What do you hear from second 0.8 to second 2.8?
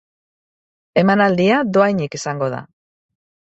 Emanaldia dohainik izango da.